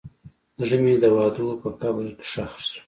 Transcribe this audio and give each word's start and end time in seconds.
زړه 0.67 0.77
مې 0.83 0.93
د 1.03 1.05
وعدو 1.15 1.47
په 1.61 1.69
قبر 1.79 2.05
کې 2.17 2.25
ښخ 2.31 2.51
شو. 2.65 2.79